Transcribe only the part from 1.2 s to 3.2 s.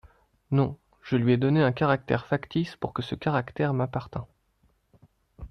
ai donné un caractère factice, pour que ce